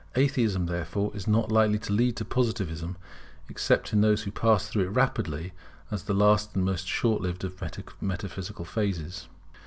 [0.15, 2.97] Atheism, therefore, is not likely to lead to Positivism
[3.47, 5.53] except in those who pass through it rapidly
[5.91, 7.61] as the last and most short lived of
[8.01, 9.27] metaphysical phases.